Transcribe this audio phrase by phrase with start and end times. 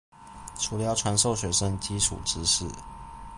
[0.57, 2.65] 除了要傳授學生基礎知識